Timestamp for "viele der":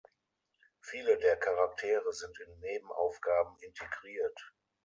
0.79-1.37